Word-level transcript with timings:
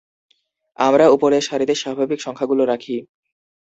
আমরা 0.79 1.05
উপরের 1.09 1.43
সারিতে 1.43 1.75
স্বাভাবিক 1.75 2.19
সংখ্যাগুলো 2.21 2.63
রাখি। 2.65 2.95